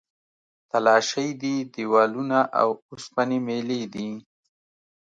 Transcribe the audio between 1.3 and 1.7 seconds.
دي،